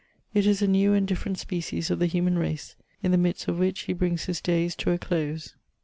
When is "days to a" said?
4.41-4.97